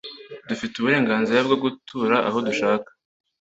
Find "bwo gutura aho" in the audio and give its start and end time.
1.47-2.37